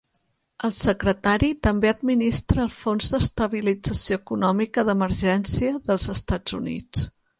El 0.67 0.71
secretari 0.77 1.49
també 1.67 1.91
administra 1.91 2.63
el 2.65 2.71
Fons 2.77 3.11
d'Estabilització 3.17 4.19
Econòmica 4.23 4.85
d'Emergència 4.89 5.75
dels 5.91 6.09
Estats 6.15 6.57
Units. 6.63 7.07